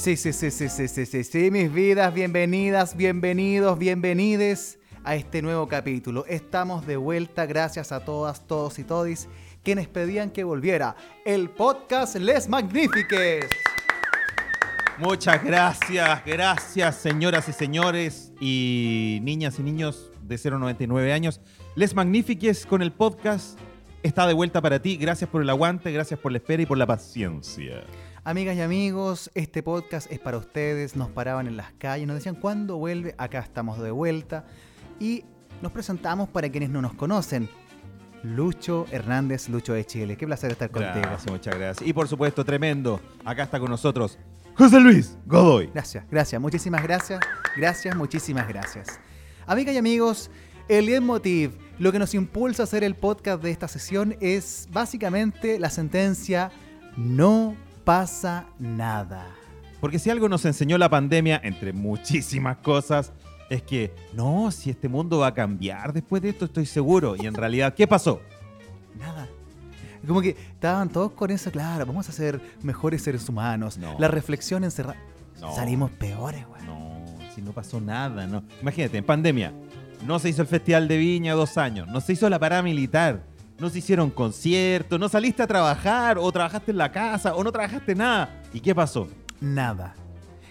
[0.00, 5.42] Sí, sí, sí, sí, sí, sí, sí, sí, mis vidas, bienvenidas, bienvenidos, bienvenides a este
[5.42, 6.24] nuevo capítulo.
[6.24, 9.28] Estamos de vuelta, gracias a todas, todos y todis
[9.62, 10.96] quienes pedían que volviera
[11.26, 13.44] el podcast Les Magnifiques.
[14.96, 21.42] Muchas gracias, gracias señoras y señores y niñas y niños de 099 años.
[21.74, 23.58] Les Magnifiques con el podcast
[24.02, 24.96] está de vuelta para ti.
[24.96, 27.84] Gracias por el aguante, gracias por la espera y por la paciencia.
[28.22, 30.94] Amigas y amigos, este podcast es para ustedes.
[30.94, 33.14] Nos paraban en las calles, nos decían cuándo vuelve.
[33.16, 34.44] Acá estamos de vuelta
[34.98, 35.24] y
[35.62, 37.48] nos presentamos para quienes no nos conocen.
[38.22, 40.18] Lucho Hernández, Lucho de Chile.
[40.18, 41.00] Qué placer estar contigo.
[41.00, 41.88] Gracias, muchas gracias.
[41.88, 44.18] Y por supuesto, tremendo, acá está con nosotros
[44.54, 45.70] José Luis Godoy.
[45.72, 47.20] Gracias, gracias, muchísimas gracias.
[47.56, 49.00] Gracias, muchísimas gracias.
[49.46, 50.30] Amigas y amigos,
[50.68, 55.58] el leitmotiv, lo que nos impulsa a hacer el podcast de esta sesión es básicamente
[55.58, 56.52] la sentencia
[56.98, 57.56] no
[57.90, 59.26] pasa nada.
[59.80, 63.12] Porque si algo nos enseñó la pandemia, entre muchísimas cosas,
[63.48, 67.16] es que no, si este mundo va a cambiar después de esto, estoy seguro.
[67.18, 68.20] Y en realidad, ¿qué pasó?
[68.96, 69.26] Nada.
[70.06, 73.76] Como que estaban todos con eso, claro, vamos a ser mejores seres humanos.
[73.98, 74.96] La reflexión encerrada.
[75.56, 76.62] Salimos peores, güey.
[76.62, 77.04] No,
[77.34, 78.44] si no pasó nada, no.
[78.62, 79.52] Imagínate, en pandemia,
[80.06, 83.24] no se hizo el Festival de Viña dos años, no se hizo la parada militar,
[83.60, 87.52] no se hicieron conciertos, no saliste a trabajar, o trabajaste en la casa, o no
[87.52, 88.42] trabajaste nada.
[88.52, 89.06] ¿Y qué pasó?
[89.40, 89.94] Nada.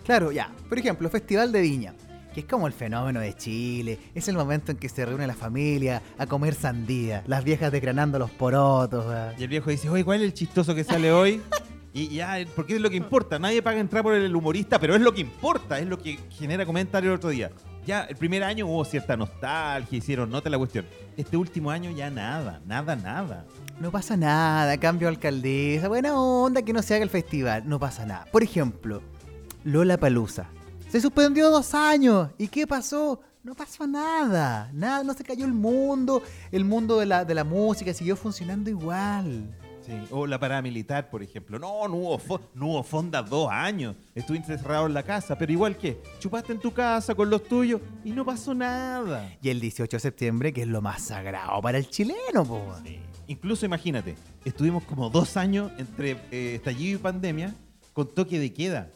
[0.05, 0.51] Claro, ya.
[0.69, 1.93] Por ejemplo, Festival de Viña,
[2.33, 3.99] que es como el fenómeno de Chile.
[4.13, 8.19] Es el momento en que se reúne la familia a comer sandía, las viejas desgranando
[8.19, 9.05] los porotos.
[9.37, 11.41] Y el viejo dice, oye, ¿cuál es el chistoso que sale hoy?
[11.91, 13.39] Y ya, porque es lo que importa.
[13.39, 16.63] Nadie paga entrar por el humorista, pero es lo que importa, es lo que genera
[16.63, 17.49] comentario el otro día
[17.89, 20.85] ya el primer año hubo cierta nostalgia, hicieron nota la cuestión.
[21.17, 23.47] Este último año ya nada, nada, nada.
[23.79, 28.05] No pasa nada, cambio alcaldesa, buena onda que no se haga el festival, no pasa
[28.05, 28.27] nada.
[28.31, 29.01] Por ejemplo,
[29.63, 30.45] Lola Palusa.
[30.87, 32.29] Se suspendió dos años.
[32.37, 33.21] ¿Y qué pasó?
[33.41, 36.21] No pasó nada, nada, no se cayó el mundo,
[36.51, 39.49] el mundo de la, de la música siguió funcionando igual.
[40.11, 41.59] O la paramilitar, por ejemplo.
[41.59, 43.95] No, no hubo, no hubo fonda dos años.
[44.15, 47.81] Estuviste encerrado en la casa, pero igual que chupaste en tu casa con los tuyos
[48.03, 49.37] y no pasó nada.
[49.41, 52.75] Y el 18 de septiembre, que es lo más sagrado para el chileno, po.
[53.27, 57.53] Incluso imagínate, estuvimos como dos años entre eh, estallido y pandemia
[57.93, 58.89] con toque de queda.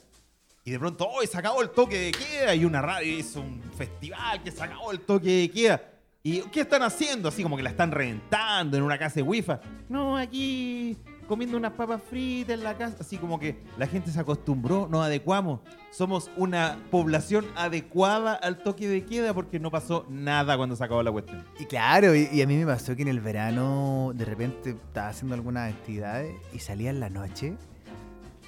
[0.65, 1.21] Y de pronto, ¡oh!
[1.25, 2.55] Se acabó el toque de queda.
[2.55, 5.81] Y una radio hizo un festival que se acabó el toque de queda.
[6.25, 7.27] ¿Y qué están haciendo?
[7.27, 9.51] Así como que la están reventando en una casa de wifi.
[9.89, 10.97] No, aquí
[11.27, 12.95] comiendo unas papas fritas en la casa.
[13.01, 15.59] Así como que la gente se acostumbró, nos adecuamos.
[15.91, 21.03] Somos una población adecuada al toque de queda porque no pasó nada cuando se acabó
[21.03, 21.43] la cuestión.
[21.59, 25.35] Y claro, y, a mí me pasó que en el verano de repente estaba haciendo
[25.35, 27.57] algunas actividades y salía en la noche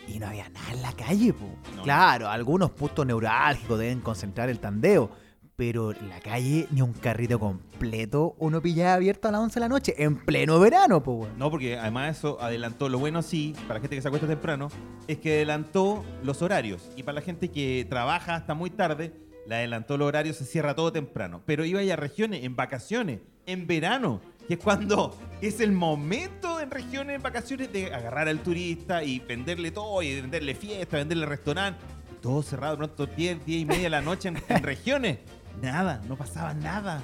[0.07, 1.33] y no había nada en la calle.
[1.33, 1.49] Po.
[1.83, 5.24] Claro, algunos puntos neurálgicos deben concentrar el tandeo
[5.55, 9.69] pero la calle ni un carrito completo uno pillaba abierto a las 11 de la
[9.69, 11.29] noche, en pleno verano, pues.
[11.37, 14.69] No, porque además eso adelantó, lo bueno sí, para la gente que se acuesta temprano,
[15.07, 16.89] es que adelantó los horarios.
[16.95, 19.13] Y para la gente que trabaja hasta muy tarde,
[19.47, 21.41] le adelantó los horarios, se cierra todo temprano.
[21.45, 26.71] Pero iba a regiones, en vacaciones, en verano, que es cuando es el momento en
[26.71, 31.79] regiones, en vacaciones, de agarrar al turista y venderle todo, y venderle fiesta, venderle restaurante.
[32.21, 35.19] Todo cerrado, pronto 10, 10 y media de la noche en regiones.
[35.61, 37.01] Nada, no pasaba nada.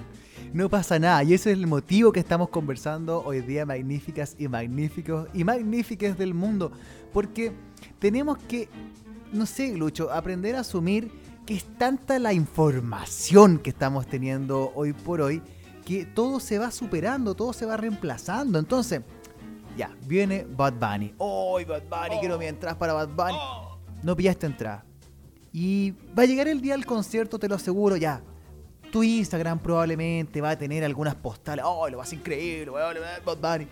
[0.54, 1.24] No pasa nada.
[1.24, 6.18] Y ese es el motivo que estamos conversando hoy día, magníficas y magníficos y magníficas
[6.18, 6.72] del mundo.
[7.14, 7.54] Porque
[8.00, 8.70] tenemos que,
[9.32, 11.12] no sé, Lucho, aprender a asumir
[11.46, 15.42] que es tanta la información que estamos teniendo hoy por hoy
[15.86, 18.60] que todo se va superando, todo se va reemplazando.
[18.60, 19.02] Entonces,
[19.78, 21.14] ya, viene Bad Bunny.
[21.20, 22.20] ¡Ay, Bad Bunny!
[22.20, 23.38] Quiero mi entrada para Bad Bunny.
[23.40, 23.78] Oh.
[24.04, 24.86] No pillaste entrada.
[25.54, 28.22] Y va a llegar el día del concierto, te lo aseguro, ya.
[28.92, 31.64] Tu Instagram probablemente va a tener algunas postales.
[31.66, 32.72] ¡Oh, lo vas increíble!
[33.26, 33.68] Bad Bunny.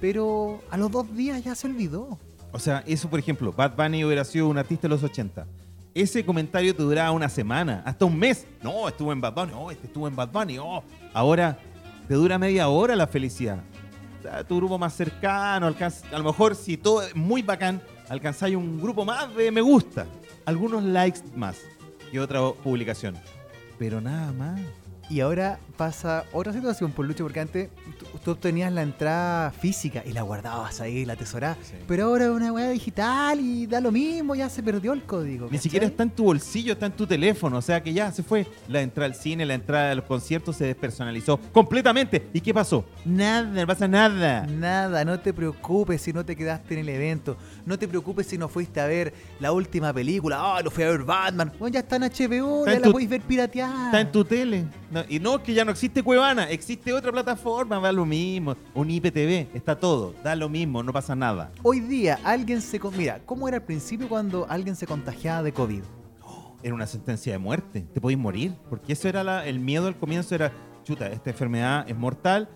[0.00, 2.18] Pero a los dos días ya se olvidó.
[2.52, 5.46] O sea, eso por ejemplo, Bad Bunny hubiera sido un artista de los 80.
[5.92, 8.46] Ese comentario te duraba una semana, hasta un mes.
[8.62, 9.52] No, estuvo en Bad Bunny.
[9.54, 10.58] Oh, este estuvo en Bad Bunny.
[10.58, 10.82] Oh.
[11.12, 11.58] Ahora
[12.06, 13.58] te dura media hora la felicidad.
[14.46, 18.80] Tu grupo más cercano, alcanza, a lo mejor si todo es muy bacán, alcanzáis un
[18.80, 20.06] grupo más de me gusta,
[20.44, 21.58] algunos likes más
[22.12, 23.16] y otra publicación
[23.80, 24.60] pero nada más.
[25.10, 27.68] Y ahora pasa otra situación por Lucho, porque antes
[28.24, 31.58] tú, obtenías la entrada física y la guardabas ahí, la atesorabas.
[31.62, 31.74] Sí.
[31.88, 35.48] Pero ahora es una weá digital y da lo mismo, ya se perdió el código.
[35.50, 37.56] Ni siquiera está en tu bolsillo, está en tu teléfono.
[37.58, 38.46] O sea que ya se fue.
[38.68, 42.28] La entrada al cine, la entrada a los conciertos se despersonalizó completamente.
[42.32, 42.84] ¿Y qué pasó?
[43.04, 44.46] Nada, no pasa nada.
[44.46, 47.36] Nada, no te preocupes si no te quedaste en el evento.
[47.66, 50.36] No te preocupes si no fuiste a ver la última película.
[50.38, 51.50] Ah, no fui a ver Batman.
[51.58, 53.86] Bueno, ya está en HBO, Está ya en la tu- podéis ver pirateada.
[53.86, 54.64] Está en tu tele.
[54.90, 58.56] No, y no, que ya no existe Cuevana, existe otra plataforma, va lo mismo.
[58.74, 61.52] Un IPTV, está todo, da lo mismo, no pasa nada.
[61.62, 62.80] Hoy día alguien se...
[62.80, 65.82] con- Mira, ¿cómo era al principio cuando alguien se contagiaba de COVID?
[66.62, 68.52] Era una sentencia de muerte, te podéis morir.
[68.68, 70.50] Porque eso era la- el miedo al comienzo, era,
[70.82, 72.48] chuta, esta enfermedad es mortal.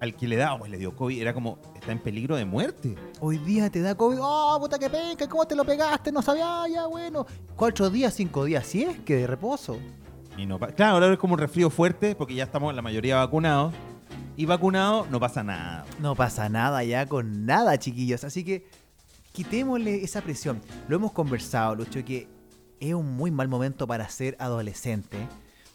[0.00, 2.94] Al que le da, pues le dio COVID, era como, está en peligro de muerte.
[3.20, 4.18] Hoy día te da COVID.
[4.20, 5.26] ¡Oh, puta que penca!
[5.26, 6.12] ¿Cómo te lo pegaste?
[6.12, 7.24] No sabía, ya, bueno.
[7.56, 9.78] Cuatro días, cinco días, si es que de reposo.
[10.36, 13.72] Y no claro, ahora es como un resfrío fuerte, porque ya estamos la mayoría vacunados.
[14.36, 15.84] Y vacunados no pasa nada.
[16.00, 18.24] No pasa nada ya con nada, chiquillos.
[18.24, 18.66] Así que
[19.32, 20.60] quitémosle esa presión.
[20.88, 22.28] Lo hemos conversado, Lucho, que
[22.80, 25.18] es un muy mal momento para ser adolescente.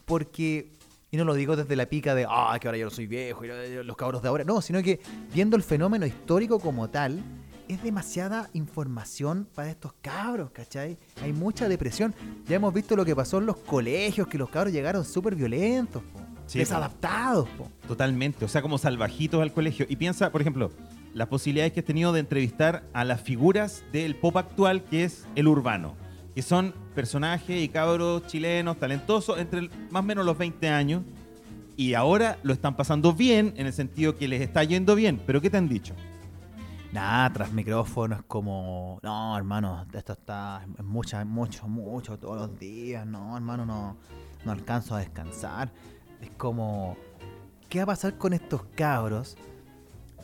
[0.06, 0.74] Porque,
[1.10, 3.46] y no lo digo desde la pica de, ah, que ahora yo no soy viejo,
[3.46, 4.44] y los cabros de ahora.
[4.44, 5.00] No, sino que
[5.34, 7.24] viendo el fenómeno histórico como tal,
[7.70, 10.98] es demasiada información para estos cabros, ¿cachai?
[11.22, 12.14] Hay mucha depresión.
[12.48, 16.02] Ya hemos visto lo que pasó en los colegios, que los cabros llegaron súper violentos,
[16.04, 17.48] po, Sí, desadaptados.
[17.50, 17.70] po.
[17.88, 19.86] Totalmente, o sea, como salvajitos al colegio.
[19.88, 20.72] Y piensa, por ejemplo,
[21.14, 25.28] las posibilidades que has tenido de entrevistar a las figuras del pop actual, que es
[25.36, 25.96] el urbano,
[26.34, 31.04] que son personajes y cabros chilenos talentosos entre más o menos los 20 años,
[31.78, 35.22] y ahora lo están pasando bien, en el sentido que les está yendo bien.
[35.26, 35.94] ¿Pero qué te han dicho?
[36.92, 42.60] Nada, tras micrófono es como, no, hermano, esto está, es mucha, mucho, mucho, todos los
[42.60, 43.98] días, no, hermano, no,
[44.44, 45.72] no alcanzo a descansar.
[46.20, 46.98] Es como,
[47.70, 49.38] ¿qué va a pasar con estos cabros?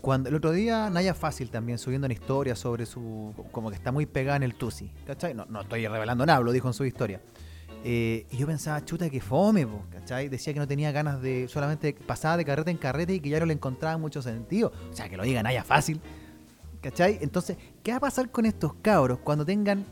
[0.01, 3.91] Cuando el otro día Naya Fácil también subiendo una historia sobre su, como que está
[3.91, 5.35] muy pegada en el Tusi, ¿cachai?
[5.35, 7.21] No, no estoy revelando nada, lo dijo en su historia.
[7.83, 10.29] Eh, y yo pensaba, chuta, que fome, po, ¿cachai?
[10.29, 13.39] Decía que no tenía ganas de, solamente pasaba de carrete en carrete y que ya
[13.39, 14.71] no le encontraba mucho sentido.
[14.91, 16.01] O sea, que lo diga Naya Fácil.
[16.85, 17.17] ¿Cachai?
[17.19, 19.87] Entonces, ¿qué va a pasar con estos cabros cuando tengan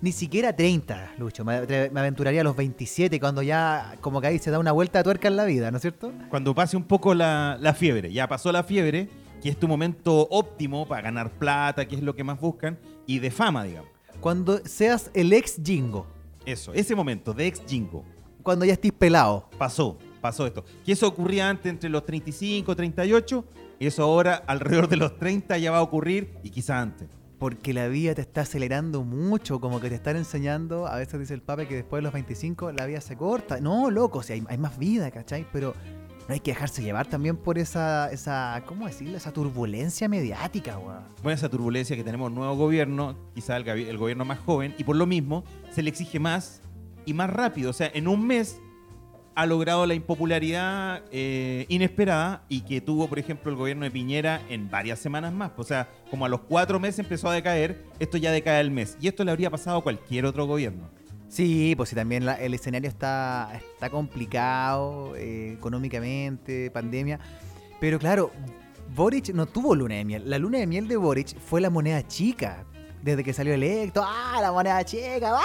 [0.00, 1.44] ni siquiera 30, Lucho?
[1.44, 5.04] Me, aventuraría a los 27 cuando ya como que ahí se da una vuelta de
[5.04, 6.12] tuerca en la vida, ¿no es cierto?
[6.30, 9.08] Cuando pase un poco la, la fiebre, ya pasó la fiebre,
[9.40, 12.76] que es tu momento óptimo para ganar plata, que es lo que más buscan,
[13.06, 13.88] y de fama, digamos.
[14.20, 16.08] Cuando seas el ex Jingo,
[16.44, 18.04] Eso, ese momento de ex jingo.
[18.42, 19.48] cuando ya estés pelado.
[19.56, 20.64] pasó, pasó esto.
[20.84, 25.58] Que eso ocurría antes entre los 35, 38, y eso ahora alrededor de los 30
[25.58, 27.08] ya va a ocurrir y quizá antes.
[27.38, 31.34] Porque la vida te está acelerando mucho, como que te están enseñando, a veces dice
[31.34, 33.60] el Papa que después de los 25 la vida se corta.
[33.60, 35.46] No, loco, o sea, hay, hay más vida, ¿cachai?
[35.52, 35.74] Pero
[36.26, 39.16] no hay que dejarse llevar también por esa, esa ¿cómo decirlo?
[39.16, 41.04] Esa turbulencia mediática, weón.
[41.22, 44.96] Bueno, esa turbulencia que tenemos nuevo gobierno, quizá el, el gobierno más joven, y por
[44.96, 46.62] lo mismo se le exige más
[47.04, 47.70] y más rápido.
[47.70, 48.60] O sea, en un mes
[49.34, 54.40] ha logrado la impopularidad eh, inesperada y que tuvo, por ejemplo, el gobierno de Piñera
[54.48, 55.52] en varias semanas más.
[55.56, 58.96] O sea, como a los cuatro meses empezó a decaer, esto ya decae al mes.
[59.00, 60.88] Y esto le habría pasado a cualquier otro gobierno.
[61.28, 67.18] Sí, pues sí, también el escenario está, está complicado eh, económicamente, pandemia.
[67.80, 68.30] Pero claro,
[68.94, 70.30] Boric no tuvo luna de miel.
[70.30, 72.64] La luna de miel de Boric fue la moneda chica.
[73.02, 75.32] Desde que salió electo, ¡ah, la moneda chica!
[75.32, 75.44] ¡Vamos!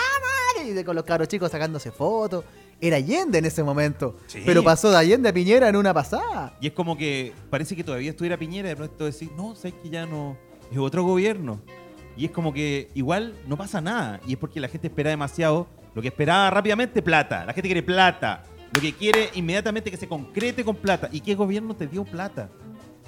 [0.64, 2.46] Y con los cabros chicos sacándose fotos.
[2.82, 4.16] Era Allende en ese momento.
[4.28, 4.42] Sí.
[4.46, 6.58] Pero pasó de Allende a Piñera en una pasada.
[6.62, 9.74] Y es como que parece que todavía estuviera Piñera y de pronto decir, no, sabes
[9.84, 10.38] que ya no,
[10.72, 11.60] es otro gobierno.
[12.16, 14.20] Y es como que igual no pasa nada.
[14.26, 15.68] Y es porque la gente espera demasiado.
[15.96, 17.46] Lo que esperaba rápidamente, plata.
[17.46, 18.44] La gente quiere plata.
[18.72, 21.10] Lo que quiere inmediatamente que se concrete con plata.
[21.12, 22.50] ¿Y qué gobierno te dio plata?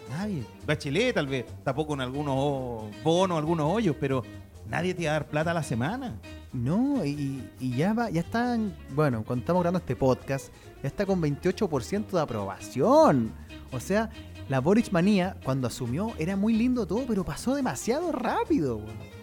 [0.09, 0.43] Nadie.
[0.65, 4.23] Bachelet tal vez tapó con algunos bonos, algunos hoyos, pero
[4.71, 6.15] nadie te va a dar plata a la semana.
[6.53, 10.51] No, y, y ya va, ya están, bueno, cuando estamos grabando este podcast,
[10.81, 13.31] ya está con 28% de aprobación.
[13.71, 14.09] O sea,
[14.49, 18.81] la Boric manía, cuando asumió, era muy lindo todo, pero pasó demasiado rápido.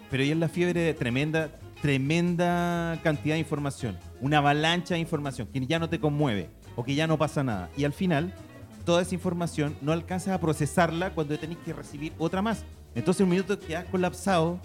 [0.09, 1.49] Pero ahí es la fiebre de tremenda,
[1.81, 3.97] tremenda cantidad de información.
[4.21, 7.69] Una avalancha de información que ya no te conmueve o que ya no pasa nada.
[7.75, 8.33] Y al final,
[8.85, 12.63] toda esa información no alcanzas a procesarla cuando tenés que recibir otra más.
[12.99, 14.59] Entonces un minuto quedas colapsado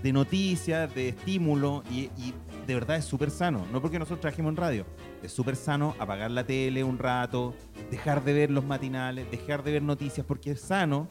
[0.00, 2.32] de noticias, de estímulo y, y
[2.64, 3.66] de verdad es súper sano.
[3.72, 4.86] No porque nosotros trabajemos en radio.
[5.24, 7.52] Es súper sano apagar la tele un rato,
[7.90, 11.08] dejar de ver los matinales, dejar de ver noticias porque es sano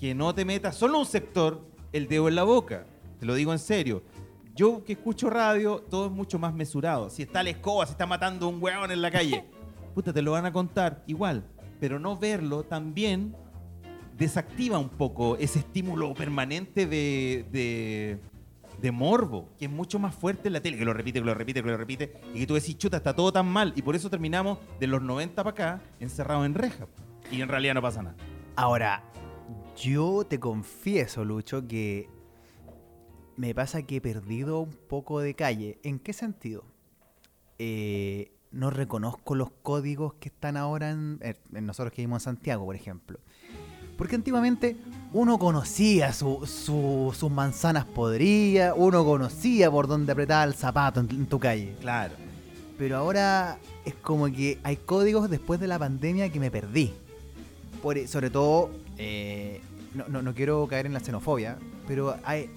[0.00, 2.84] que no te metas solo un sector el dedo en la boca.
[3.20, 4.02] Te lo digo en serio.
[4.56, 7.10] Yo que escucho radio, todo es mucho más mesurado.
[7.10, 9.44] Si está la escoba, si está matando un hueón en la calle.
[9.94, 11.44] puta, te lo van a contar igual,
[11.78, 13.36] pero no verlo también
[14.18, 18.18] desactiva un poco ese estímulo permanente de, de,
[18.82, 21.34] de morbo, que es mucho más fuerte en la tele, que lo repite, que lo
[21.34, 23.94] repite, que lo repite, y que tú decís, chuta, está todo tan mal, y por
[23.94, 26.86] eso terminamos de los 90 para acá encerrados en reja.
[27.30, 28.16] Y en realidad no pasa nada.
[28.56, 29.04] Ahora,
[29.76, 32.08] yo te confieso, Lucho, que
[33.36, 35.78] me pasa que he perdido un poco de calle.
[35.84, 36.64] ¿En qué sentido?
[37.58, 42.64] Eh, no reconozco los códigos que están ahora en, en nosotros que vivimos en Santiago,
[42.64, 43.20] por ejemplo.
[43.98, 44.76] Porque antiguamente
[45.12, 51.10] uno conocía su- su- sus manzanas podridas, uno conocía por dónde apretaba el zapato en,
[51.10, 51.74] en tu calle.
[51.80, 52.14] Claro.
[52.78, 56.92] Pero ahora es como que hay códigos después de la pandemia que me perdí.
[57.82, 59.60] Por, e- sobre todo, eh,
[59.94, 61.56] no, no- no quiero caer en la xenofobia,
[61.88, 62.50] pero hay,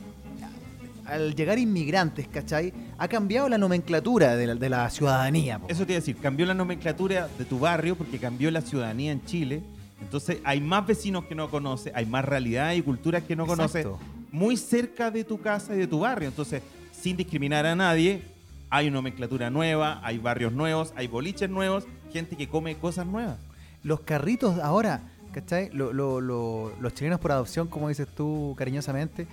[1.06, 2.72] al llegar inmigrantes, ¿cachai?
[3.00, 5.58] Ha cambiado la nomenclatura de la, de la ciudadanía.
[5.60, 5.68] po.
[5.70, 9.12] Eso te iba a decir, cambió la nomenclatura de tu barrio porque cambió la ciudadanía
[9.12, 9.64] en Chile.
[10.02, 13.86] Entonces hay más vecinos que no conoces, hay más realidades y culturas que no conoces
[14.32, 16.28] muy cerca de tu casa y de tu barrio.
[16.30, 18.24] Entonces, sin discriminar a nadie,
[18.70, 23.38] hay una nomenclatura nueva, hay barrios nuevos, hay boliches nuevos, gente que come cosas nuevas.
[23.84, 25.02] Los carritos ahora,
[25.34, 25.70] ¿cachai?
[25.74, 29.28] Lo- lo- lo- los chilenos por adopción, como dices tú cariñosamente,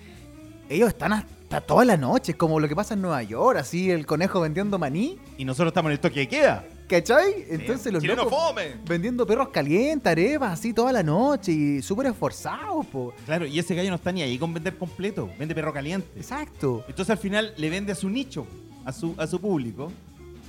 [0.68, 4.04] ellos están hasta todas las noches, como lo que pasa en Nueva York, así el
[4.06, 6.64] conejo vendiendo maní, Y nosotros estamos en el toque de queda.
[6.88, 7.46] ¿Cachai?
[7.48, 8.74] Entonces los locos fome.
[8.84, 13.12] vendiendo perros calientes, arepas, así toda la noche y súper esforzados, po.
[13.26, 16.08] Claro, y ese gallo no está ni ahí con vender completo, vende perro caliente.
[16.16, 16.84] Exacto.
[16.88, 18.46] Entonces al final le vende a su nicho,
[18.84, 19.92] a su, a su público,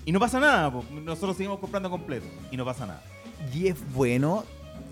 [0.05, 0.71] y no pasa nada.
[0.71, 0.83] po.
[1.03, 3.03] Nosotros seguimos comprando completo y no pasa nada.
[3.53, 4.43] Y es bueno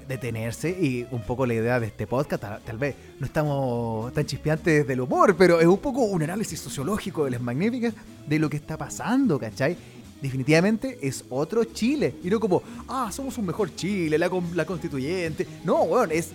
[0.07, 4.25] detenerse y un poco la idea de este podcast, tal, tal vez no estamos tan
[4.25, 7.93] chispeantes del humor, pero es un poco un análisis sociológico de las magníficas
[8.25, 9.75] de lo que está pasando, ¿cachai?
[10.21, 12.15] Definitivamente es otro Chile.
[12.23, 15.47] Y no como, ah, somos un mejor Chile, la, la constituyente.
[15.63, 16.31] No, weón, es...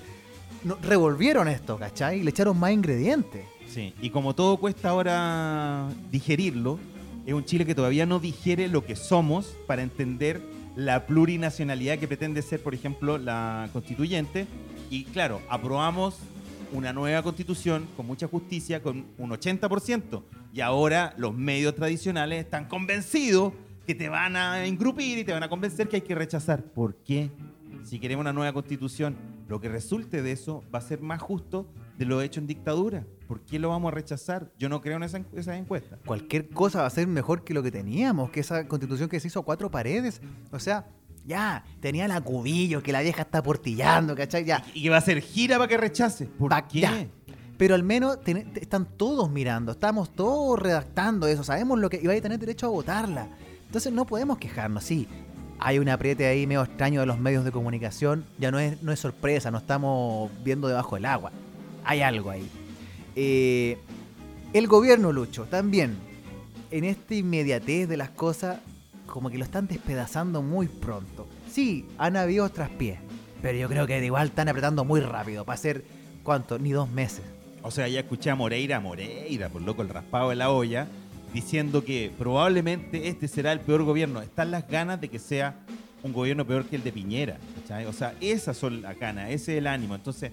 [0.65, 2.21] no, revolvieron esto, ¿cachai?
[2.21, 3.45] Y le echaron más ingredientes.
[3.69, 6.79] Sí, y como todo cuesta ahora digerirlo,
[7.27, 10.43] es un Chile que todavía no digiere lo que somos para entender
[10.77, 14.47] la plurinacionalidad que pretende ser, por ejemplo, la constituyente.
[14.91, 16.17] Y claro, aprobamos
[16.73, 20.23] una nueva constitución con mucha justicia, con un 80%.
[20.55, 23.53] Y ahora los medios tradicionales están convencidos
[23.87, 26.63] que te van a engrupir y te van a convencer que hay que rechazar.
[26.63, 27.31] ¿Por qué?
[27.85, 29.17] Si queremos una nueva constitución,
[29.49, 31.67] lo que resulte de eso va a ser más justo
[31.99, 33.05] de lo hecho en dictadura.
[33.27, 34.51] ¿Por qué lo vamos a rechazar?
[34.59, 35.99] Yo no creo en esa, esas encuestas.
[36.07, 39.29] cualquier cosa va a ser mejor que lo que teníamos, que esa constitución que se
[39.29, 40.21] hizo a cuatro paredes.
[40.53, 40.87] O sea,
[41.27, 44.45] ya, tenía la cubillo, que la vieja está portillando, ¿cachai?
[44.45, 44.65] Ya.
[44.75, 46.27] Y que va a ser gira para que rechace.
[46.27, 46.81] ¿Por Va- qué?
[46.81, 47.07] ya.
[47.59, 52.01] Pero al menos ten- te- están todos mirando, estamos todos redactando eso, sabemos lo que
[52.03, 53.29] y vais a tener derecho a votarla.
[53.73, 55.09] Entonces no podemos quejarnos, sí.
[55.59, 58.93] Hay un apriete ahí medio extraño de los medios de comunicación, ya no es, no
[58.93, 61.33] es sorpresa, no estamos viendo debajo del agua.
[61.83, 62.47] Hay algo ahí.
[63.17, 63.79] Eh,
[64.53, 65.97] el gobierno, Lucho, también,
[66.71, 68.59] en esta inmediatez de las cosas,
[69.07, 71.27] como que lo están despedazando muy pronto.
[71.51, 72.99] Sí, han habido traspiés,
[73.41, 75.83] pero yo creo que igual están apretando muy rápido, para hacer,
[76.23, 76.59] ¿cuánto?
[76.59, 77.25] Ni dos meses.
[77.63, 80.89] O sea, ya escuché a Moreira, Moreira, por loco, el raspado de la olla,
[81.33, 84.23] diciendo que probablemente este será el peor gobierno.
[84.23, 85.57] Están las ganas de que sea
[86.03, 87.39] un gobierno peor que el de Piñera.
[87.89, 89.95] O sea, esas son las ganas, ese es el ánimo.
[89.95, 90.33] Entonces,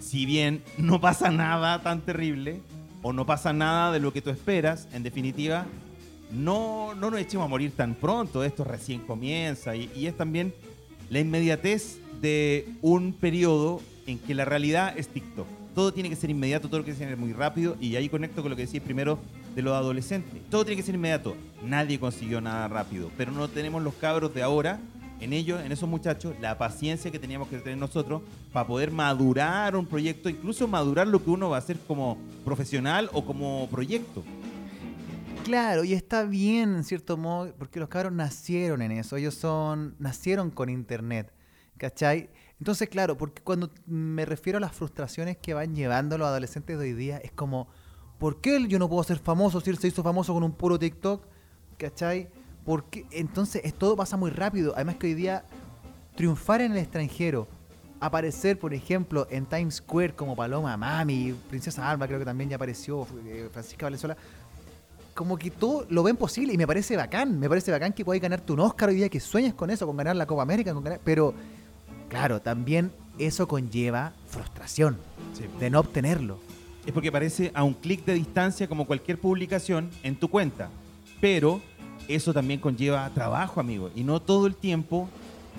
[0.00, 2.60] si bien no pasa nada tan terrible,
[3.02, 5.66] o no pasa nada de lo que tú esperas, en definitiva,
[6.32, 8.44] no, no nos echemos a morir tan pronto.
[8.44, 10.54] Esto recién comienza y, es también
[11.08, 15.46] la inmediatez de un periodo en que la realidad es TikTok.
[15.74, 18.50] Todo tiene que ser inmediato, todo tiene que ser muy rápido y ahí conecto con
[18.50, 19.18] lo que decía primero
[19.54, 20.42] de los adolescentes.
[20.50, 21.36] Todo tiene que ser inmediato.
[21.62, 24.80] Nadie consiguió nada rápido, pero no tenemos los cabros de ahora
[25.20, 29.76] en ellos, en esos muchachos, la paciencia que teníamos que tener nosotros para poder madurar
[29.76, 34.24] un proyecto, incluso madurar lo que uno va a hacer como profesional o como proyecto.
[35.44, 39.94] Claro, y está bien en cierto modo, porque los cabros nacieron en eso, ellos son,
[39.98, 41.32] nacieron con internet,
[41.76, 42.30] ¿cachai?
[42.58, 46.84] Entonces, claro, porque cuando me refiero a las frustraciones que van llevando los adolescentes de
[46.84, 47.68] hoy día, es como,
[48.20, 50.78] ¿por qué yo no puedo ser famoso si él se hizo famoso con un puro
[50.78, 51.24] TikTok?
[51.76, 52.28] ¿Cachai?
[52.64, 54.74] Porque entonces es- todo pasa muy rápido.
[54.76, 55.42] Además que hoy día
[56.14, 57.48] triunfar en el extranjero,
[57.98, 62.56] aparecer, por ejemplo, en Times Square como Paloma Mami, Princesa Alba creo que también ya
[62.56, 64.16] apareció, eh, Francisca Valenzuela,
[65.14, 68.22] como que todo lo ven posible y me parece bacán, me parece bacán que podáis
[68.22, 70.84] ganarte un Oscar hoy día, que sueñes con eso, con ganar la Copa América, con
[70.84, 71.34] ganar, pero
[72.08, 74.96] claro, también eso conlleva frustración
[75.58, 76.38] de no obtenerlo.
[76.86, 80.70] Es porque parece a un clic de distancia como cualquier publicación en tu cuenta.
[81.20, 81.60] Pero
[82.08, 83.90] eso también conlleva trabajo, amigo.
[83.94, 85.08] Y no todo el tiempo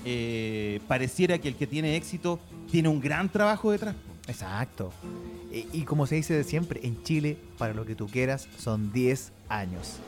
[0.05, 3.95] eh, pareciera que el que tiene éxito tiene un gran trabajo detrás.
[4.27, 4.91] Exacto.
[5.51, 8.91] Y, y como se dice de siempre, en Chile, para lo que tú quieras, son
[8.91, 9.99] 10 años.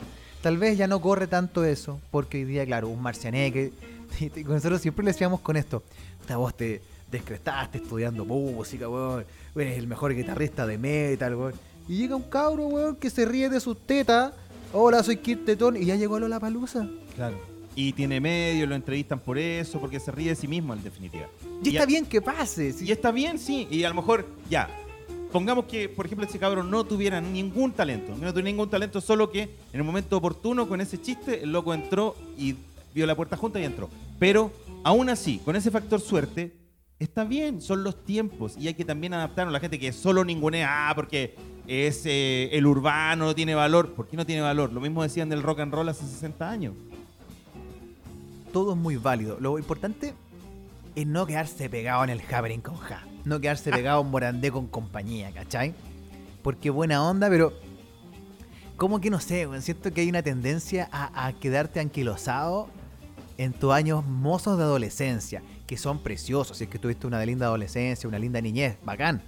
[0.42, 3.72] Tal vez ya no corre tanto eso, porque hoy día, claro, un marcianeque.
[4.20, 5.82] Y nosotros siempre le decíamos con esto:
[6.24, 9.26] "Puta, vos te descrestaste estudiando música, weón.
[9.56, 11.54] Eres el mejor guitarrista de metal, weón.
[11.88, 14.32] Y llega un cabro, weón, que se ríe de sus tetas.
[14.72, 15.76] Hola, soy Kid Tetón.
[15.76, 16.88] Y ya llegó a la palusa.
[17.16, 17.38] Claro.
[17.76, 21.28] Y tiene medio, lo entrevistan por eso, porque se ríe de sí mismo, en definitiva.
[21.64, 22.72] Y, está a- bien que pase.
[22.72, 22.86] sí.
[22.86, 23.68] Y está bien, sí.
[23.70, 24.70] Y a lo mejor, ya.
[25.34, 28.12] Pongamos que, por ejemplo, ese cabrón no tuviera ningún talento.
[28.14, 31.74] No tuviera ningún talento, solo que en el momento oportuno, con ese chiste, el loco
[31.74, 32.56] entró y
[32.96, 33.90] vio la puerta junta y entró.
[34.20, 34.52] Pero,
[34.84, 36.56] aún así, con ese factor suerte,
[37.00, 38.56] está bien, son los tiempos.
[38.58, 41.36] Y hay que también adaptarnos a la gente que solo ningunea, ah, porque
[41.68, 43.94] es eh, el urbano, no tiene valor.
[43.94, 44.72] ¿Por qué no tiene valor?
[44.74, 46.74] Lo mismo decían del rock and roll hace 60 años.
[48.52, 49.38] todo es muy válido.
[49.40, 50.14] Lo importante
[50.96, 53.04] es no quedarse pegado en el Javelin con Ja.
[53.26, 55.74] No quedarse pegado en Morandé con compañía, ¿cachai?
[56.42, 57.54] Porque buena onda, pero.
[58.76, 62.70] Como que no sé, siento que hay una tendencia a, a quedarte anquilosado
[63.38, 66.58] en tus años mozos de adolescencia, que son preciosos.
[66.58, 69.22] Si es que tuviste una linda adolescencia, una linda niñez, bacán.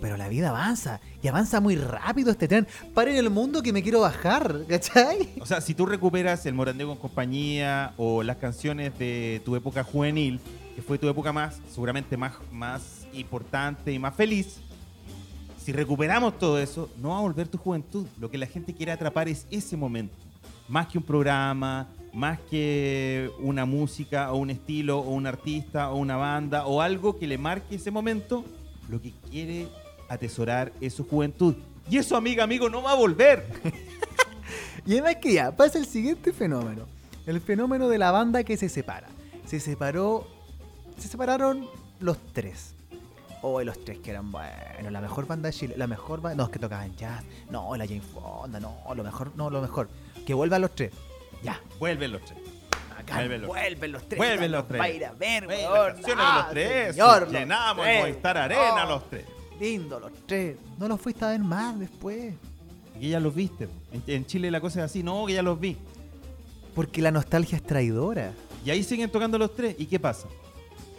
[0.00, 2.66] Pero la vida avanza, y avanza muy rápido este tren.
[2.92, 5.30] Paren el mundo que me quiero bajar, ¿cachai?
[5.40, 9.82] O sea, si tú recuperas el Morandeo con compañía o las canciones de tu época
[9.84, 10.38] juvenil,
[10.74, 14.60] que fue tu época más, seguramente más, más importante y más feliz,
[15.66, 18.06] si recuperamos todo eso, no va a volver tu juventud.
[18.20, 20.14] Lo que la gente quiere atrapar es ese momento.
[20.68, 25.96] Más que un programa, más que una música o un estilo o un artista o
[25.96, 28.42] una banda o algo que le marque ese momento,
[28.88, 29.68] lo que quiere
[30.08, 31.54] atesorar es su juventud.
[31.90, 33.46] Y eso, amiga, amigo, no va a volver.
[34.86, 36.84] Y además que ya, pasa el siguiente fenómeno.
[37.26, 39.08] El fenómeno de la banda que se separa.
[39.44, 40.28] Se separó.
[40.96, 41.68] Se separaron
[41.98, 42.72] los tres.
[43.42, 46.36] Oh, los tres que eran bueno, la mejor banda de Chile, la mejor banda.
[46.36, 47.24] No, es que tocaban jazz.
[47.50, 49.88] No, la Jane Fonda, no, lo mejor, no, lo mejor.
[50.24, 50.92] Que vuelvan los tres.
[51.46, 52.38] Ya, Vuelven los tres.
[52.98, 54.18] acá Vuelven los- vuelven los tres.
[54.18, 54.80] vuelven los tres.
[54.80, 55.96] Va a ir a ver, weón.
[56.18, 56.94] Ah, los tres.
[56.94, 58.00] señor, los llenamos tres.
[58.00, 59.24] Movistar Arena Oh, los tres.
[59.60, 60.56] Lindo los tres.
[60.78, 62.34] No los fuiste a ver más después.
[62.98, 63.68] Que ya los viste.
[63.92, 65.02] En, en Chile la cosa es así.
[65.02, 65.76] No, que ya los vi.
[66.74, 68.32] Porque la nostalgia es traidora.
[68.64, 69.76] Y ahí siguen tocando los tres.
[69.78, 70.26] ¿Y qué pasa?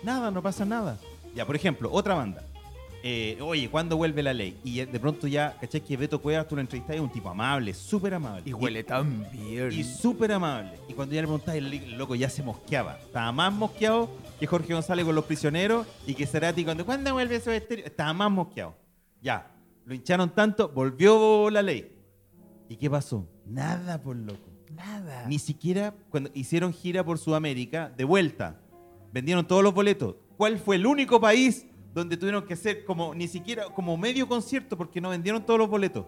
[0.04, 0.98] Nada, no pasa nada.
[1.36, 2.44] Ya, por ejemplo, otra banda.
[3.04, 4.60] Eh, oye, ¿cuándo vuelve la ley?
[4.64, 5.82] Y de pronto ya, ¿cachai?
[5.82, 8.44] Que Beto Cuevas, tú lo entrevistas, es un tipo amable, súper amable.
[8.46, 9.72] Y huele tan bien.
[9.72, 10.80] Y súper amable.
[10.90, 12.98] Y cuando ya le preguntás, el, loco ya se mosqueaba.
[12.98, 17.36] Estaba más mosqueado que Jorge González con los prisioneros y que Cerati cuando, ¿cuándo vuelve
[17.36, 17.86] eso estéreo?
[17.86, 18.76] Estaba más mosqueado.
[19.22, 19.52] Ya,
[19.86, 21.92] lo hincharon tanto, volvió la ley.
[22.68, 23.28] ¿Y qué pasó?
[23.46, 24.52] Nada, por loco.
[24.76, 25.26] Nada.
[25.28, 28.60] Ni siquiera cuando hicieron gira por Sudamérica, de vuelta,
[29.14, 30.16] vendieron todos los boletos.
[30.36, 34.78] ¿Cuál fue el único país donde tuvieron que hacer como ni siquiera como medio concierto
[34.78, 36.06] porque no vendieron todos los boletos?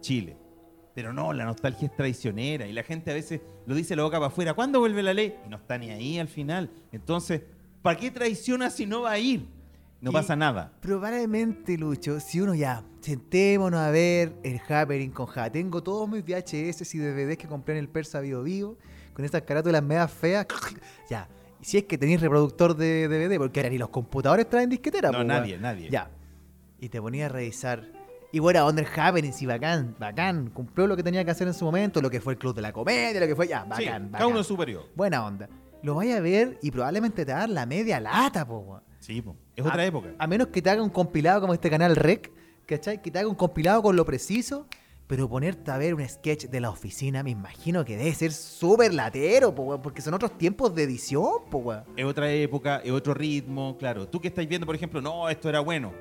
[0.00, 0.36] Chile.
[0.94, 4.18] Pero no, la nostalgia es traicionera y la gente a veces lo dice la boca
[4.18, 4.54] para afuera.
[4.54, 5.34] ¿Cuándo vuelve la ley?
[5.44, 6.70] Y no está ni ahí al final.
[6.92, 7.42] Entonces,
[7.82, 9.48] ¿para qué traiciona si no va a ir?
[10.00, 10.72] No Y- pasa nada.
[10.80, 15.50] Probablemente, Lucho, si uno ya, sentémonos a ver el Happening con Ja.
[15.50, 18.76] Tengo todos mis VHS y DVDs que compré en el Persa Vivo Vivo,
[19.14, 20.46] con esas carátulas medias feas.
[21.10, 21.26] ya,
[21.64, 25.10] si es que tenéis reproductor de DVD, porque ahora ni los computadores traen disquetera.
[25.10, 25.88] No, po, nadie, nadie.
[25.90, 26.10] Ya.
[26.78, 27.84] Y te ponía a revisar.
[28.32, 30.50] Y bueno, Under Happening, sí, bacán, bacán.
[30.50, 32.62] Cumplió lo que tenía que hacer en su momento, lo que fue el Club de
[32.62, 34.26] la Comedia, lo que fue, ya, Sí, bacán, cada bacán.
[34.28, 34.84] uno es superior.
[34.94, 35.48] Buena onda.
[35.82, 38.80] Lo vaya a ver y probablemente te va a dar la media lata, po.
[38.98, 39.36] Sí, po.
[39.54, 40.08] es otra A- época.
[40.18, 42.32] A menos que te haga un compilado como este canal Rec,
[42.66, 43.00] ¿cachai?
[43.00, 44.66] Que te haga un compilado con lo preciso,
[45.06, 48.94] pero ponerte a ver un sketch de la oficina, me imagino que debe ser súper
[48.94, 53.76] latero, po, porque son otros tiempos de edición, po, es otra época, es otro ritmo,
[53.78, 54.08] claro.
[54.08, 55.92] Tú que estás viendo, por ejemplo, no, esto era bueno.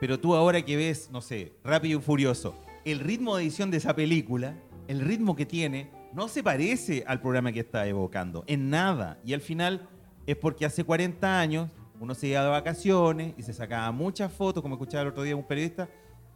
[0.00, 3.76] Pero tú ahora que ves, no sé, Rápido y Furioso, el ritmo de edición de
[3.76, 4.56] esa película,
[4.88, 9.20] el ritmo que tiene, no se parece al programa que está evocando, en nada.
[9.24, 9.88] Y al final
[10.26, 14.60] es porque hace 40 años uno se iba de vacaciones y se sacaba muchas fotos,
[14.60, 15.88] como escuchaba el otro día un periodista,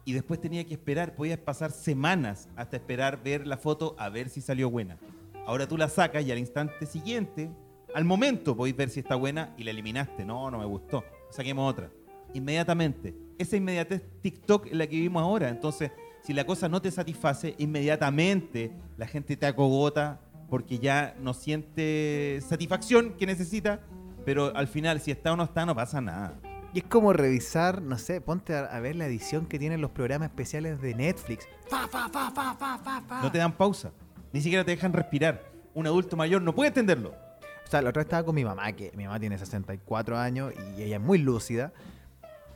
[0.07, 4.29] y después tenía que esperar, podías pasar semanas hasta esperar ver la foto a ver
[4.29, 4.97] si salió buena.
[5.45, 7.51] Ahora tú la sacas y al instante siguiente,
[7.93, 10.23] al momento podéis ver si está buena y la eliminaste.
[10.23, 11.03] No, no me gustó.
[11.29, 11.91] Saquemos otra.
[12.33, 13.17] Inmediatamente.
[13.37, 15.49] Esa inmediatez TikTok es la que vivimos ahora.
[15.49, 15.91] Entonces,
[16.23, 22.39] si la cosa no te satisface, inmediatamente la gente te acogota porque ya no siente
[22.47, 23.81] satisfacción que necesita,
[24.23, 26.39] pero al final, si está o no está, no pasa nada.
[26.77, 29.89] Y es como revisar, no sé, ponte a, a ver la edición que tienen los
[29.89, 31.47] programas especiales de Netflix.
[31.67, 33.19] Fa, fa, fa, fa, fa, fa, fa.
[33.23, 33.91] No te dan pausa.
[34.31, 35.41] Ni siquiera te dejan respirar.
[35.73, 37.15] un adulto mayor no puede entenderlo.
[37.65, 40.53] O sea, la otra vez estaba con mi mamá, que mi mamá tiene 64 años
[40.77, 41.73] y ella es muy lúcida.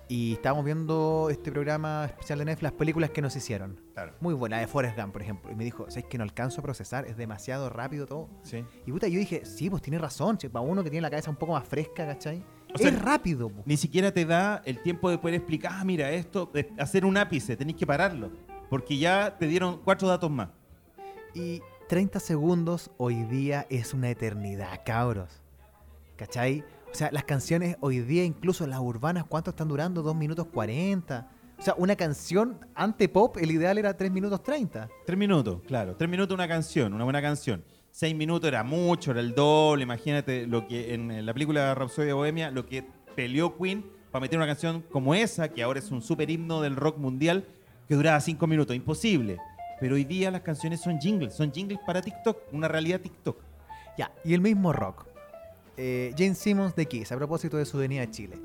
[0.07, 3.81] Y estábamos viendo este programa especial de Netflix, las películas que nos hicieron.
[3.95, 4.13] Claro.
[4.19, 5.51] Muy buena, de Forrest Gump, por ejemplo.
[5.51, 7.07] Y me dijo, ¿sabes que no alcanzo a procesar?
[7.07, 8.29] Es demasiado rápido todo.
[8.43, 8.63] Sí.
[8.85, 11.31] Y puta, yo dije, sí, pues tiene razón, che, para uno que tiene la cabeza
[11.31, 12.43] un poco más fresca, ¿cachai?
[12.73, 13.63] O sea, es rápido, po.
[13.65, 17.17] Ni siquiera te da el tiempo de poder explicar, ah, mira, esto, de hacer un
[17.17, 18.31] ápice, tenés que pararlo.
[18.69, 20.49] Porque ya te dieron cuatro datos más.
[21.33, 25.41] Y 30 segundos hoy día es una eternidad, cabros.
[26.15, 26.63] ¿Cachai?
[26.91, 30.01] O sea, las canciones hoy día, incluso las urbanas, ¿cuánto están durando?
[30.01, 31.29] 2 minutos 40.
[31.57, 34.89] O sea, una canción ante pop, el ideal era 3 minutos 30.
[35.05, 35.95] Tres minutos, claro.
[35.95, 37.63] Tres minutos una canción, una buena canción.
[37.91, 39.83] Seis minutos era mucho, era el doble.
[39.83, 42.83] Imagínate lo que en la película Rhapsody Bohemia, lo que
[43.15, 46.75] peleó Queen para meter una canción como esa, que ahora es un super himno del
[46.75, 47.45] rock mundial,
[47.87, 48.75] que duraba cinco minutos.
[48.75, 49.37] Imposible.
[49.79, 53.37] Pero hoy día las canciones son jingles, son jingles para TikTok, una realidad TikTok.
[53.97, 55.05] Ya, y el mismo rock.
[55.75, 58.37] Eh, Jane Simmons de Kiss, a propósito de su venida a Chile,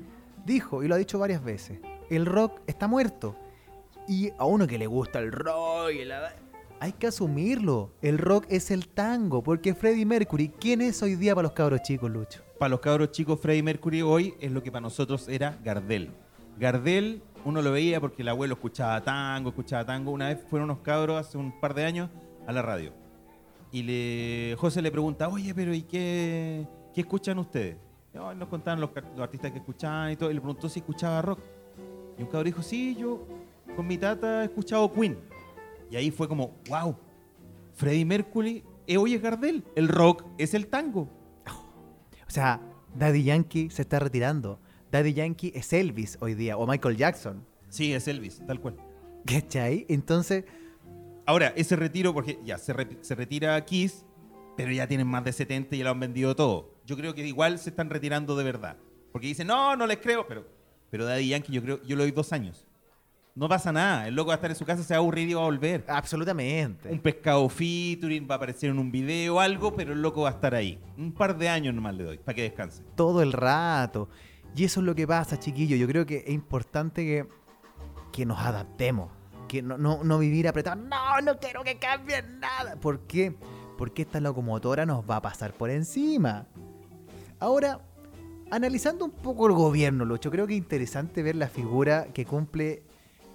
[0.45, 1.79] dijo, y lo ha dicho varias veces,
[2.09, 3.35] el rock está muerto.
[4.07, 6.33] Y a uno que le gusta el rock, y la-
[6.79, 7.91] hay que asumirlo.
[8.01, 11.81] El rock es el tango, porque Freddie Mercury, ¿quién es hoy día para los cabros
[11.81, 12.41] chicos, Lucho?
[12.59, 16.11] Para los cabros chicos, Freddie Mercury hoy es lo que para nosotros era Gardel.
[16.59, 20.11] Gardel, uno lo veía porque el abuelo escuchaba tango, escuchaba tango.
[20.11, 22.09] Una vez fueron unos cabros hace un par de años
[22.47, 22.93] a la radio.
[23.71, 27.77] Y le, José le pregunta, oye, pero ¿y qué, qué escuchan ustedes?
[28.13, 30.31] "Ay, nos contaban los artistas que escuchaban y todo.
[30.31, 31.39] Y le preguntó si escuchaba rock.
[32.17, 33.27] Y un cabro dijo, sí, yo
[33.75, 35.17] con mi tata he escuchado Queen.
[35.89, 36.95] Y ahí fue como, wow,
[37.73, 39.63] Freddie Mercury eh, hoy es Gardel.
[39.75, 41.09] El rock es el tango.
[42.25, 42.61] O sea,
[42.95, 44.59] Daddy Yankee se está retirando.
[44.91, 47.45] Daddy Yankee es Elvis hoy día, o Michael Jackson.
[47.69, 48.75] Sí, es Elvis, tal cual.
[49.25, 49.85] ¿Cachai?
[49.89, 50.45] Entonces,
[51.25, 54.05] Ahora, ese retiro, porque ya se, re- se retira Kiss,
[54.55, 56.75] pero ya tienen más de 70 y ya lo han vendido todo.
[56.85, 58.77] Yo creo que igual se están retirando de verdad.
[59.11, 60.47] Porque dicen, no, no les creo, pero,
[60.89, 62.65] pero Daddy Yankee yo creo, yo le doy dos años.
[63.37, 65.29] No pasa nada, el loco va a estar en su casa, se va a aburrir
[65.29, 65.85] y va a volver.
[65.87, 66.89] absolutamente.
[66.89, 70.31] Un pescado featuring, va a aparecer en un video algo, pero el loco va a
[70.31, 70.79] estar ahí.
[70.97, 72.81] Un par de años nomás le doy, para que descanse.
[72.95, 74.09] todo el rato.
[74.55, 75.75] Y eso es lo que pasa, chiquillo.
[75.75, 77.27] Yo creo que es importante que,
[78.11, 79.11] que nos adaptemos.
[79.47, 80.81] Que no, no, no vivir apretado.
[80.81, 82.75] No, no quiero que cambien nada.
[82.77, 83.35] ¿Por qué?
[83.77, 86.47] Porque esta locomotora nos va a pasar por encima.
[87.39, 87.81] Ahora,
[88.49, 92.81] analizando un poco el gobierno, Lucho, creo que es interesante ver la figura que cumple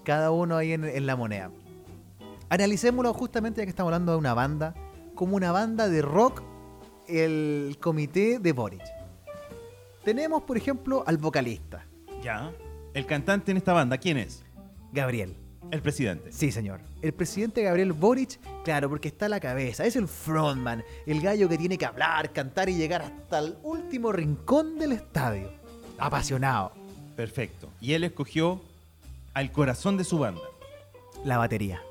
[0.04, 1.50] cada uno ahí en, en la moneda.
[2.48, 4.74] Analicémoslo justamente ya que estamos hablando de una banda,
[5.14, 6.42] como una banda de rock,
[7.08, 8.82] el comité de Boric.
[10.04, 11.86] Tenemos, por ejemplo, al vocalista,
[12.22, 12.52] Ya.
[12.94, 14.44] El cantante en esta banda, ¿quién es?
[14.92, 15.34] Gabriel.
[15.70, 16.30] El presidente.
[16.32, 16.80] Sí, señor.
[17.00, 19.86] El presidente Gabriel Boric, claro, porque está a la cabeza.
[19.86, 24.12] Es el frontman, el gallo que tiene que hablar, cantar y llegar hasta el último
[24.12, 25.50] rincón del estadio.
[25.98, 26.72] Apasionado.
[27.16, 27.70] Perfecto.
[27.80, 28.60] Y él escogió
[29.34, 30.42] al corazón de su banda.
[31.24, 31.82] La batería.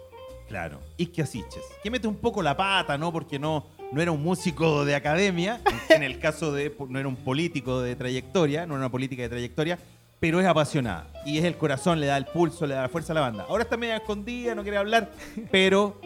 [0.48, 1.64] Claro, Ike Asiches.
[1.82, 3.12] Que mete un poco la pata, ¿no?
[3.12, 7.16] Porque no, no era un músico de academia, en el caso de, no era un
[7.16, 9.80] político de trayectoria, no era una política de trayectoria,
[10.20, 11.08] pero es apasionada.
[11.26, 13.46] Y es el corazón, le da el pulso, le da la fuerza a la banda.
[13.48, 15.10] Ahora está media escondida, no quiere hablar,
[15.52, 16.00] pero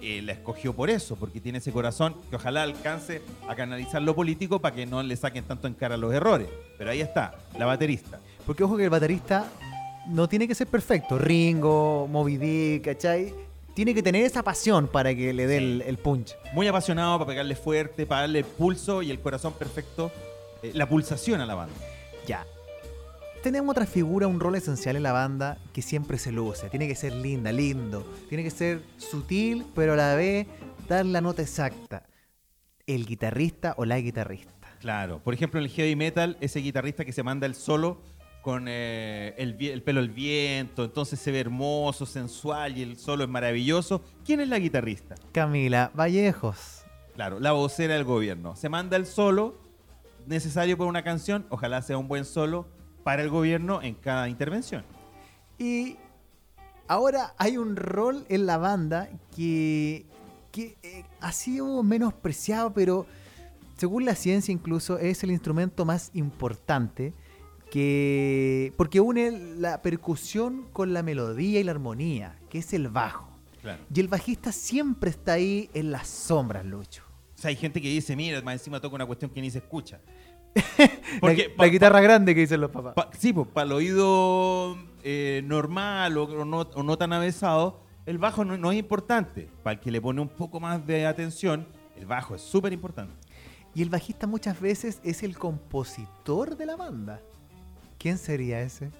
[0.00, 4.14] eh, la escogió por eso, porque tiene ese corazón que ojalá alcance a canalizar lo
[4.14, 6.48] político para que no le saquen tanto en cara los errores.
[6.78, 8.18] Pero ahí está, la baterista.
[8.46, 9.46] Porque ojo que el baterista
[10.06, 11.18] no tiene que ser perfecto.
[11.18, 13.34] Ringo, Moby Dick, ¿cachai?
[13.74, 16.36] Tiene que tener esa pasión para que le dé el punch.
[16.52, 20.10] Muy apasionado para pegarle fuerte, para darle el pulso y el corazón perfecto,
[20.62, 21.74] eh, la pulsación a la banda.
[22.26, 22.44] Ya.
[23.42, 26.68] Tenemos otra figura, un rol esencial en la banda que siempre se luce.
[26.68, 28.04] Tiene que ser linda, lindo.
[28.28, 30.46] Tiene que ser sutil, pero a la vez
[30.88, 32.02] dar la nota exacta.
[32.86, 34.52] El guitarrista o la guitarrista.
[34.80, 35.20] Claro.
[35.22, 38.02] Por ejemplo, en el heavy metal, ese guitarrista que se manda el solo
[38.42, 43.30] con eh, el, pelo al viento, entonces se ve hermoso, sensual y el solo es
[43.30, 44.02] maravilloso.
[44.24, 45.14] ¿Quién es la guitarrista?
[45.32, 46.82] Camila Vallejos.
[47.14, 48.56] Claro, la vocera del gobierno.
[48.56, 49.56] Se manda el solo
[50.26, 52.66] necesario para una canción, ojalá sea un buen solo
[53.02, 54.84] para el gobierno en cada intervención.
[55.58, 55.96] Y
[56.88, 60.06] ahora hay un rol en la banda que,
[60.50, 63.06] que eh, ha sido menospreciado, pero
[63.76, 67.12] según la ciencia incluso es el instrumento más importante
[67.70, 73.28] que porque une la percusión con la melodía y la armonía, que es el bajo.
[73.62, 73.82] Claro.
[73.94, 77.02] Y el bajista siempre está ahí en las sombras, Lucho.
[77.36, 79.58] O sea, hay gente que dice, mira, más encima toca una cuestión que ni se
[79.58, 80.00] escucha.
[80.54, 82.94] la, Porque la pa- guitarra grande que dicen los papás.
[82.94, 87.80] Pa- sí, pues para el oído eh, normal o, o no, o no tan avesado,
[88.06, 89.48] el bajo no, no es importante.
[89.62, 93.14] Para el que le pone un poco más de atención, El bajo es súper importante.
[93.74, 97.20] Y el bajista muchas veces es el compositor de la banda.
[98.00, 98.90] ¿Quién sería ese?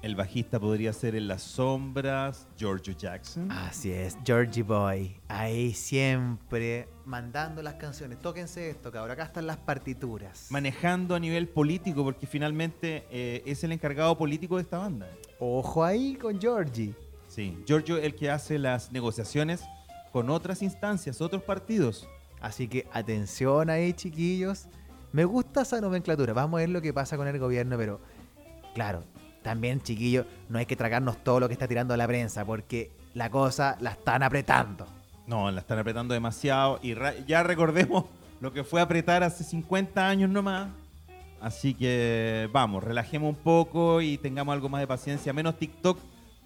[0.00, 3.50] El bajista podría ser en las sombras Giorgio Jackson.
[3.50, 5.16] Así es, Georgie Boy.
[5.26, 8.20] Ahí siempre mandando las canciones.
[8.20, 9.10] Tóquense esto, cabrón.
[9.10, 10.46] Acá están las partituras.
[10.50, 15.08] Manejando a nivel político, porque finalmente eh, es el encargado político de esta banda.
[15.40, 16.94] Ojo ahí con Georgie.
[17.26, 19.64] Sí, Giorgio el que hace las negociaciones
[20.12, 22.06] con otras instancias, otros partidos.
[22.40, 24.68] Así que atención ahí, chiquillos.
[25.12, 26.32] Me gusta esa nomenclatura.
[26.32, 28.00] Vamos a ver lo que pasa con el gobierno, pero
[28.74, 29.04] claro,
[29.42, 33.30] también, chiquillos, no hay que tragarnos todo lo que está tirando la prensa, porque la
[33.30, 34.86] cosa la están apretando.
[35.26, 36.78] No, la están apretando demasiado.
[36.82, 36.94] Y
[37.26, 38.04] ya recordemos
[38.40, 40.68] lo que fue apretar hace 50 años nomás.
[41.40, 45.98] Así que vamos, relajemos un poco y tengamos algo más de paciencia, menos TikTok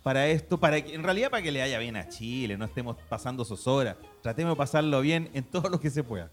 [0.02, 2.96] para esto, para que, en realidad para que le haya bien a Chile, no estemos
[3.08, 3.96] pasando zozobra.
[4.22, 6.30] Tratemos de pasarlo bien en todo lo que se pueda.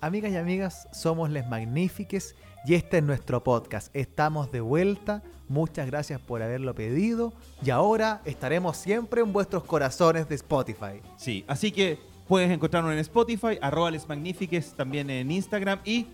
[0.00, 3.94] Amigas y amigas, somos Les Magnifiques y este es nuestro podcast.
[3.94, 5.22] Estamos de vuelta.
[5.48, 7.32] Muchas gracias por haberlo pedido
[7.64, 11.00] y ahora estaremos siempre en vuestros corazones de Spotify.
[11.16, 16.08] Sí, así que puedes encontrarnos en Spotify, arroba Les Magnifiques, también en Instagram y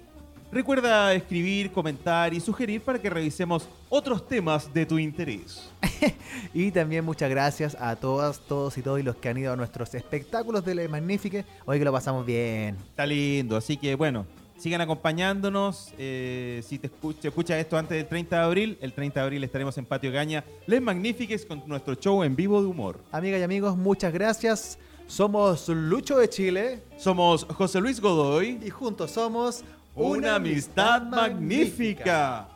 [0.53, 5.71] recuerda escribir, comentar y sugerir para que revisemos otros temas de tu interés.
[6.55, 9.95] Y también muchas gracias a todas, todos y todos los que han ido a nuestros
[9.95, 11.47] espectáculos de Les Magnifiques.
[11.65, 12.77] Hoy que lo pasamos bien.
[12.91, 14.27] Está lindo, así que bueno,
[14.63, 15.93] sigan acompañándonos.
[15.99, 19.45] eh, si te escucha, escuchas esto antes del 30 de abril, el 30 de abril
[19.45, 23.01] estaremos en Patio Gaña, Les Magnifiques con nuestro show en vivo de humor.
[23.11, 24.79] Amigas y amigos, muchas gracias.
[25.09, 29.65] Somos Lucho de Chile Somos José Luis Godoy, y juntos somos
[29.97, 32.52] una amistad magnífica.